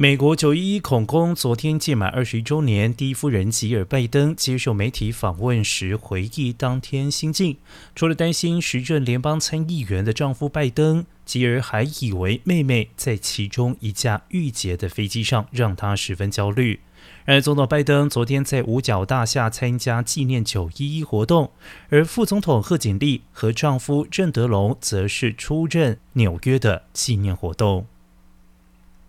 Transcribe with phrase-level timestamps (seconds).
[0.00, 7.58] 美国九一一恐攻昨天届满二十一周年，第一夫人吉尔·拜登接受媒体访问时回忆当天心境。
[7.94, 16.80] 除了担心时任联邦参议员的丈夫拜登，吉尔还以为妹妹在其中一架御姐的飞机上，让她十分焦虑。
[17.26, 21.50] 而总统拜登昨天在五角大厦参加纪念九一一活动，
[21.90, 27.84] 而副总统贺锦丽和丈夫郑德龙则是出任纽约的纪念活动。